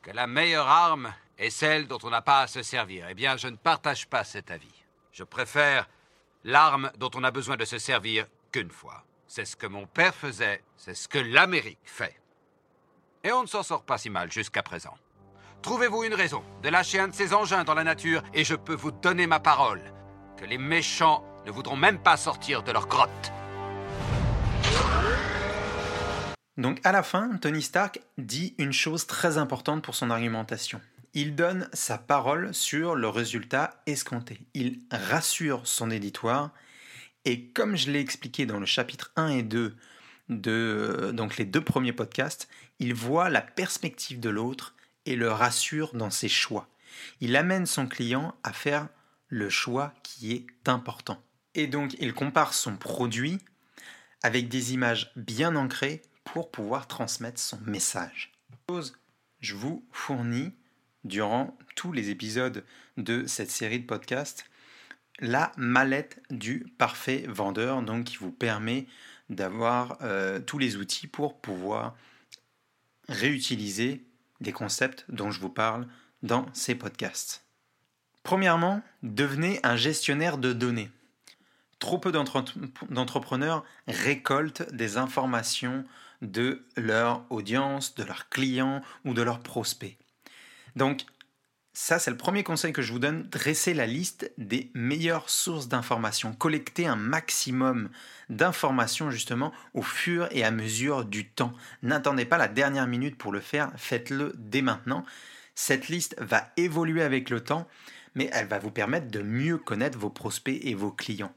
que 0.00 0.10
la 0.12 0.26
meilleure 0.26 0.68
arme 0.68 1.12
est 1.36 1.50
celle 1.50 1.86
dont 1.86 1.98
on 2.02 2.10
n'a 2.10 2.22
pas 2.22 2.42
à 2.42 2.46
se 2.46 2.62
servir. 2.62 3.08
Eh 3.10 3.14
bien, 3.14 3.36
je 3.36 3.48
ne 3.48 3.56
partage 3.56 4.06
pas 4.06 4.24
cet 4.24 4.50
avis. 4.50 4.84
Je 5.12 5.24
préfère 5.24 5.86
l'arme 6.44 6.90
dont 6.96 7.10
on 7.14 7.24
a 7.24 7.30
besoin 7.30 7.56
de 7.56 7.64
se 7.64 7.78
servir 7.78 8.26
qu'une 8.52 8.70
fois. 8.70 9.04
C'est 9.32 9.44
ce 9.44 9.54
que 9.54 9.68
mon 9.68 9.86
père 9.86 10.12
faisait, 10.12 10.60
c'est 10.76 10.96
ce 10.96 11.06
que 11.06 11.20
l'Amérique 11.20 11.78
fait. 11.84 12.20
Et 13.22 13.30
on 13.30 13.42
ne 13.42 13.46
s'en 13.46 13.62
sort 13.62 13.84
pas 13.84 13.96
si 13.96 14.10
mal 14.10 14.32
jusqu'à 14.32 14.64
présent. 14.64 14.98
Trouvez-vous 15.62 16.02
une 16.02 16.14
raison 16.14 16.42
de 16.64 16.68
lâcher 16.68 16.98
un 16.98 17.06
de 17.06 17.14
ces 17.14 17.32
engins 17.32 17.62
dans 17.62 17.74
la 17.74 17.84
nature 17.84 18.24
et 18.34 18.42
je 18.42 18.56
peux 18.56 18.74
vous 18.74 18.90
donner 18.90 19.28
ma 19.28 19.38
parole 19.38 19.82
que 20.36 20.44
les 20.44 20.58
méchants 20.58 21.24
ne 21.46 21.52
voudront 21.52 21.76
même 21.76 22.02
pas 22.02 22.16
sortir 22.16 22.64
de 22.64 22.72
leur 22.72 22.88
grotte. 22.88 23.30
Donc 26.56 26.80
à 26.82 26.90
la 26.90 27.04
fin, 27.04 27.36
Tony 27.36 27.62
Stark 27.62 28.00
dit 28.18 28.56
une 28.58 28.72
chose 28.72 29.06
très 29.06 29.38
importante 29.38 29.84
pour 29.84 29.94
son 29.94 30.10
argumentation. 30.10 30.80
Il 31.14 31.36
donne 31.36 31.68
sa 31.72 31.98
parole 31.98 32.52
sur 32.52 32.96
le 32.96 33.08
résultat 33.08 33.80
escompté. 33.86 34.40
Il 34.54 34.80
rassure 34.90 35.68
son 35.68 35.88
éditoire 35.92 36.50
et 37.24 37.48
comme 37.48 37.76
je 37.76 37.90
l'ai 37.90 38.00
expliqué 38.00 38.46
dans 38.46 38.60
le 38.60 38.66
chapitre 38.66 39.12
1 39.16 39.28
et 39.28 39.42
2 39.42 39.76
de 40.28 41.10
donc 41.12 41.36
les 41.36 41.44
deux 41.44 41.62
premiers 41.62 41.92
podcasts, 41.92 42.48
il 42.78 42.94
voit 42.94 43.30
la 43.30 43.42
perspective 43.42 44.20
de 44.20 44.30
l'autre 44.30 44.74
et 45.06 45.16
le 45.16 45.30
rassure 45.30 45.94
dans 45.94 46.10
ses 46.10 46.28
choix. 46.28 46.68
Il 47.20 47.36
amène 47.36 47.66
son 47.66 47.86
client 47.86 48.34
à 48.42 48.52
faire 48.52 48.88
le 49.28 49.50
choix 49.50 49.92
qui 50.02 50.32
est 50.32 50.68
important. 50.68 51.22
Et 51.54 51.66
donc 51.66 51.94
il 51.98 52.14
compare 52.14 52.54
son 52.54 52.76
produit 52.76 53.38
avec 54.22 54.48
des 54.48 54.72
images 54.72 55.12
bien 55.16 55.56
ancrées 55.56 56.02
pour 56.24 56.50
pouvoir 56.50 56.86
transmettre 56.86 57.40
son 57.40 57.58
message. 57.62 58.32
Je 59.40 59.54
vous 59.54 59.84
fournis 59.90 60.54
durant 61.04 61.56
tous 61.74 61.92
les 61.92 62.10
épisodes 62.10 62.64
de 62.98 63.26
cette 63.26 63.50
série 63.50 63.80
de 63.80 63.86
podcasts 63.86 64.44
la 65.20 65.52
mallette 65.56 66.22
du 66.30 66.66
parfait 66.78 67.24
vendeur, 67.28 67.82
donc 67.82 68.04
qui 68.04 68.16
vous 68.16 68.32
permet 68.32 68.86
d'avoir 69.28 69.98
euh, 70.02 70.40
tous 70.40 70.58
les 70.58 70.76
outils 70.76 71.06
pour 71.06 71.40
pouvoir 71.40 71.96
réutiliser 73.08 74.04
des 74.40 74.52
concepts 74.52 75.04
dont 75.08 75.30
je 75.30 75.40
vous 75.40 75.50
parle 75.50 75.86
dans 76.22 76.46
ces 76.52 76.74
podcasts. 76.74 77.44
Premièrement, 78.22 78.82
devenez 79.02 79.60
un 79.62 79.76
gestionnaire 79.76 80.38
de 80.38 80.52
données. 80.52 80.90
Trop 81.78 81.98
peu 81.98 82.12
d'entrepreneurs 82.12 83.64
récoltent 83.88 84.70
des 84.72 84.98
informations 84.98 85.84
de 86.20 86.66
leur 86.76 87.24
audience, 87.30 87.94
de 87.94 88.04
leurs 88.04 88.28
clients 88.28 88.82
ou 89.06 89.14
de 89.14 89.22
leurs 89.22 89.40
prospects. 89.40 89.96
Donc, 90.76 91.06
ça, 91.72 92.00
c'est 92.00 92.10
le 92.10 92.16
premier 92.16 92.42
conseil 92.42 92.72
que 92.72 92.82
je 92.82 92.92
vous 92.92 92.98
donne. 92.98 93.28
Dressez 93.30 93.74
la 93.74 93.86
liste 93.86 94.32
des 94.38 94.70
meilleures 94.74 95.30
sources 95.30 95.68
d'informations. 95.68 96.32
Collectez 96.32 96.86
un 96.86 96.96
maximum 96.96 97.90
d'informations 98.28 99.10
justement 99.10 99.52
au 99.72 99.82
fur 99.82 100.28
et 100.32 100.42
à 100.42 100.50
mesure 100.50 101.04
du 101.04 101.28
temps. 101.28 101.52
N'attendez 101.82 102.24
pas 102.24 102.38
la 102.38 102.48
dernière 102.48 102.88
minute 102.88 103.16
pour 103.16 103.30
le 103.30 103.40
faire. 103.40 103.70
Faites-le 103.76 104.32
dès 104.36 104.62
maintenant. 104.62 105.04
Cette 105.54 105.88
liste 105.88 106.16
va 106.18 106.48
évoluer 106.56 107.02
avec 107.02 107.30
le 107.30 107.40
temps, 107.40 107.68
mais 108.16 108.28
elle 108.32 108.48
va 108.48 108.58
vous 108.58 108.72
permettre 108.72 109.08
de 109.08 109.22
mieux 109.22 109.56
connaître 109.56 109.98
vos 109.98 110.10
prospects 110.10 110.60
et 110.62 110.74
vos 110.74 110.90
clients. 110.90 111.34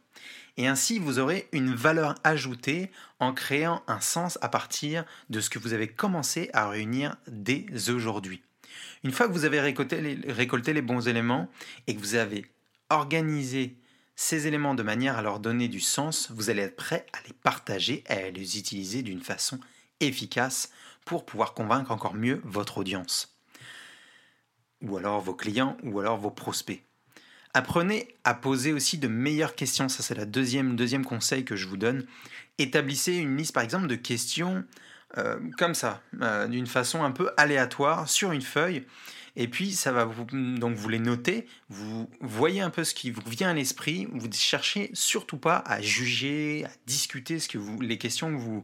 Et 0.57 0.67
ainsi, 0.67 0.97
vous 0.97 1.19
aurez 1.19 1.47
une 1.51 1.75
valeur 1.75 2.15
ajoutée 2.23 2.91
en 3.19 3.33
créant 3.33 3.83
un 3.87 3.99
sens 3.99 4.39
à 4.41 4.49
partir 4.49 5.05
de 5.29 5.39
ce 5.39 5.51
que 5.51 5.59
vous 5.59 5.73
avez 5.73 5.87
commencé 5.87 6.49
à 6.53 6.69
réunir 6.69 7.17
dès 7.27 7.65
aujourd'hui. 7.89 8.41
Une 9.03 9.11
fois 9.11 9.27
que 9.27 9.33
vous 9.33 9.45
avez 9.45 9.59
récolté 9.59 10.01
les, 10.01 10.81
bons 10.81 11.07
éléments 11.07 11.49
et 11.87 11.95
que 11.95 11.99
vous 11.99 12.15
avez 12.15 12.45
organisé 12.89 13.77
ces 14.15 14.47
éléments 14.47 14.75
de 14.75 14.83
manière 14.83 15.17
à 15.17 15.21
leur 15.21 15.39
donner 15.39 15.67
du 15.67 15.79
sens, 15.79 16.31
vous 16.31 16.49
allez 16.49 16.61
être 16.61 16.75
prêt 16.75 17.05
à 17.13 17.17
les 17.27 17.33
partager 17.33 18.03
et 18.09 18.13
à 18.13 18.31
les 18.31 18.57
utiliser 18.57 19.01
d'une 19.01 19.21
façon 19.21 19.59
efficace 19.99 20.71
pour 21.05 21.25
pouvoir 21.25 21.53
convaincre 21.53 21.91
encore 21.91 22.13
mieux 22.13 22.41
votre 22.43 22.77
audience. 22.77 23.35
Ou 24.81 24.97
alors 24.97 25.21
vos 25.21 25.33
clients 25.33 25.77
ou 25.83 25.99
alors 25.99 26.17
vos 26.17 26.31
prospects. 26.31 26.83
Apprenez 27.53 28.15
à 28.23 28.33
poser 28.33 28.73
aussi 28.73 28.97
de 28.97 29.07
meilleures 29.07 29.55
questions, 29.55 29.87
ça 29.87 30.01
c'est 30.01 30.15
le 30.15 30.25
deuxième, 30.25 30.75
deuxième 30.75 31.05
conseil 31.05 31.45
que 31.45 31.55
je 31.55 31.67
vous 31.67 31.77
donne. 31.77 32.05
Établissez 32.57 33.13
une 33.13 33.37
liste 33.37 33.53
par 33.53 33.63
exemple 33.63 33.87
de 33.87 33.95
questions 33.95 34.65
euh, 35.17 35.37
comme 35.57 35.75
ça, 35.75 36.01
euh, 36.21 36.47
d'une 36.47 36.67
façon 36.67 37.03
un 37.03 37.11
peu 37.11 37.31
aléatoire 37.37 38.09
sur 38.09 38.31
une 38.31 38.41
feuille. 38.41 38.85
Et 39.35 39.47
puis, 39.47 39.71
ça 39.71 39.91
va 39.91 40.05
vous, 40.05 40.25
donc 40.25 40.75
vous 40.75 40.89
les 40.89 40.99
notez, 40.99 41.47
vous 41.69 42.09
voyez 42.21 42.61
un 42.61 42.69
peu 42.69 42.83
ce 42.83 42.93
qui 42.93 43.09
vous 43.09 43.21
vient 43.27 43.49
à 43.49 43.53
l'esprit, 43.53 44.07
vous 44.11 44.31
cherchez 44.31 44.91
surtout 44.93 45.37
pas 45.37 45.63
à 45.65 45.81
juger, 45.81 46.65
à 46.65 46.69
discuter 46.85 47.39
ce 47.39 47.47
que 47.47 47.57
vous, 47.57 47.81
les 47.81 47.97
questions 47.97 48.31
que 48.31 48.39
vous, 48.39 48.63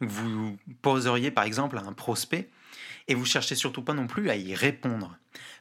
vous 0.00 0.58
poseriez 0.82 1.30
par 1.30 1.44
exemple 1.44 1.78
à 1.78 1.82
un 1.82 1.92
prospect, 1.92 2.48
et 3.06 3.14
vous 3.14 3.24
cherchez 3.24 3.54
surtout 3.54 3.82
pas 3.82 3.94
non 3.94 4.08
plus 4.08 4.30
à 4.30 4.36
y 4.36 4.54
répondre. 4.54 5.16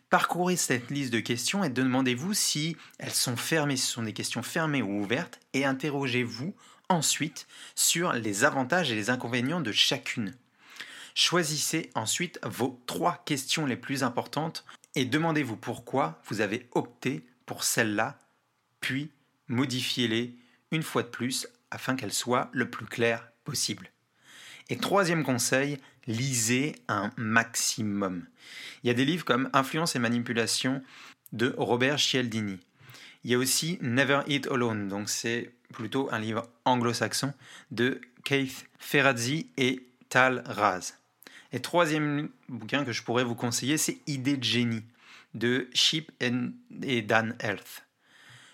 Parcourez 0.09 0.55
cette 0.55 0.89
liste 0.89 1.13
de 1.13 1.19
questions 1.19 1.63
et 1.63 1.69
demandez-vous 1.69 2.33
si 2.33 2.75
elles 2.97 3.11
sont 3.11 3.37
fermées, 3.37 3.77
si 3.77 3.85
ce 3.85 3.93
sont 3.93 4.03
des 4.03 4.13
questions 4.13 4.41
fermées 4.41 4.81
ou 4.81 4.99
ouvertes, 5.01 5.39
et 5.53 5.65
interrogez-vous 5.65 6.55
ensuite 6.89 7.47
sur 7.75 8.13
les 8.13 8.43
avantages 8.43 8.91
et 8.91 8.95
les 8.95 9.09
inconvénients 9.09 9.61
de 9.61 9.71
chacune. 9.71 10.35
Choisissez 11.15 11.89
ensuite 11.95 12.39
vos 12.43 12.81
trois 12.85 13.23
questions 13.25 13.65
les 13.65 13.77
plus 13.77 14.03
importantes 14.03 14.65
et 14.95 15.05
demandez-vous 15.05 15.55
pourquoi 15.55 16.21
vous 16.27 16.41
avez 16.41 16.67
opté 16.71 17.25
pour 17.45 17.63
celle-là, 17.63 18.19
puis 18.81 19.11
modifiez-les 19.47 20.35
une 20.71 20.83
fois 20.83 21.03
de 21.03 21.07
plus 21.07 21.47
afin 21.71 21.95
qu'elles 21.95 22.13
soient 22.13 22.49
le 22.53 22.69
plus 22.69 22.85
claires 22.85 23.31
possible. 23.43 23.91
Et 24.69 24.77
troisième 24.77 25.23
conseil, 25.23 25.79
lisez 26.05 26.75
un 26.87 27.11
maximum. 27.17 28.25
Il 28.83 28.87
y 28.87 28.91
a 28.91 28.93
des 28.93 29.05
livres 29.05 29.25
comme 29.25 29.49
Influence 29.53 29.95
et 29.95 29.99
manipulation 29.99 30.83
de 31.31 31.53
Robert 31.57 31.99
Cialdini. 31.99 32.59
Il 33.23 33.31
y 33.31 33.35
a 33.35 33.37
aussi 33.37 33.77
Never 33.81 34.21
Eat 34.27 34.47
Alone, 34.47 34.87
donc 34.87 35.09
c'est 35.09 35.51
plutôt 35.73 36.09
un 36.11 36.19
livre 36.19 36.49
anglo-saxon 36.65 37.33
de 37.71 37.99
Keith 38.23 38.65
Ferrazzi 38.79 39.47
et 39.57 39.85
Tal 40.09 40.43
Raz. 40.45 40.93
Et 41.51 41.59
troisième 41.59 42.29
bouquin 42.47 42.85
que 42.85 42.91
je 42.91 43.03
pourrais 43.03 43.23
vous 43.23 43.35
conseiller, 43.35 43.77
c'est 43.77 43.99
Idée 44.07 44.37
de 44.37 44.43
génie 44.43 44.83
de 45.33 45.67
Chip 45.73 46.11
et 46.21 47.01
Dan 47.01 47.35
Health. 47.39 47.83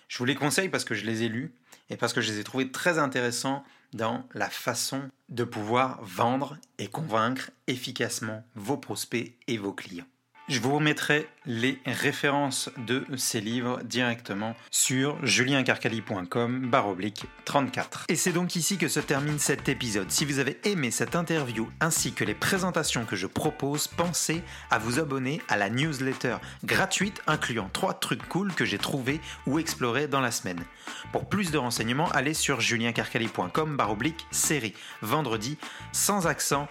Je 0.08 0.18
vous 0.18 0.24
les 0.24 0.34
conseille 0.34 0.68
parce 0.68 0.84
que 0.84 0.94
je 0.94 1.04
les 1.04 1.22
ai 1.22 1.28
lus 1.28 1.52
et 1.90 1.96
parce 1.96 2.12
que 2.12 2.20
je 2.20 2.32
les 2.32 2.40
ai 2.40 2.44
trouvés 2.44 2.70
très 2.70 2.98
intéressants 2.98 3.64
dans 3.92 4.26
la 4.34 4.50
façon 4.50 5.08
de 5.28 5.44
pouvoir 5.44 6.02
vendre 6.02 6.58
et 6.78 6.88
convaincre 6.88 7.50
efficacement 7.66 8.44
vos 8.54 8.76
prospects 8.76 9.32
et 9.46 9.58
vos 9.58 9.72
clients. 9.72 10.06
Je 10.48 10.60
vous 10.60 10.76
remettrai 10.76 11.28
les 11.44 11.80
références 11.84 12.70
de 12.76 13.04
ces 13.16 13.40
livres 13.40 13.80
directement 13.82 14.54
sur 14.70 15.18
juliencarcali.com 15.26 16.70
baroblique 16.70 17.24
34. 17.46 18.04
Et 18.08 18.14
c'est 18.14 18.30
donc 18.30 18.54
ici 18.54 18.78
que 18.78 18.86
se 18.86 19.00
termine 19.00 19.40
cet 19.40 19.68
épisode. 19.68 20.08
Si 20.12 20.24
vous 20.24 20.38
avez 20.38 20.56
aimé 20.62 20.92
cette 20.92 21.16
interview 21.16 21.68
ainsi 21.80 22.12
que 22.12 22.22
les 22.22 22.36
présentations 22.36 23.04
que 23.04 23.16
je 23.16 23.26
propose, 23.26 23.88
pensez 23.88 24.40
à 24.70 24.78
vous 24.78 25.00
abonner 25.00 25.42
à 25.48 25.56
la 25.56 25.68
newsletter 25.68 26.36
gratuite 26.62 27.20
incluant 27.26 27.68
trois 27.72 27.94
trucs 27.94 28.28
cool 28.28 28.54
que 28.54 28.64
j'ai 28.64 28.78
trouvés 28.78 29.20
ou 29.48 29.58
explorés 29.58 30.06
dans 30.06 30.20
la 30.20 30.30
semaine. 30.30 30.62
Pour 31.10 31.28
plus 31.28 31.50
de 31.50 31.58
renseignements, 31.58 32.08
allez 32.10 32.34
sur 32.34 32.60
juliencarcali.com 32.60 33.76
baroblique 33.76 34.28
série. 34.30 34.74
Vendredi, 35.02 35.58
sans 35.90 36.28
accent, 36.28 36.68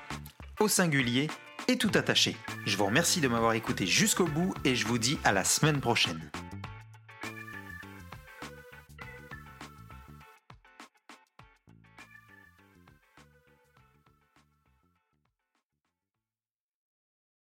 au 0.62 0.70
singulier 0.70 1.28
et 1.67 1.78
tout 1.78 1.91
attaché. 1.95 2.36
Je 2.65 2.78
vous 2.78 2.86
remercie 2.86 3.21
de 3.21 3.28
m'avoir 3.28 3.54
écouté 3.54 3.86
jusqu'au 3.86 4.25
bout 4.25 4.54
et 4.63 4.75
je 4.75 4.86
vous 4.88 4.97
dis 4.97 5.17
à 5.23 5.32
la 5.32 5.43
semaine 5.43 5.80
prochaine. 5.80 6.21